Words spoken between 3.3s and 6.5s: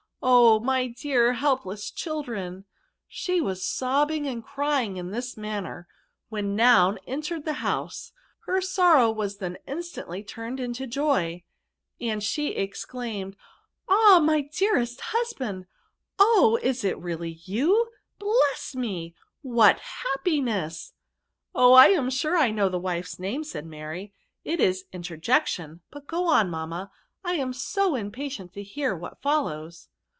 was sobbing and cr3ring in this manner, whei;!